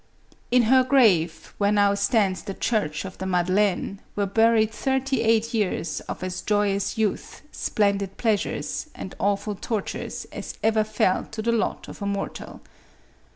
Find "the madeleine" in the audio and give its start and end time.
3.19-3.99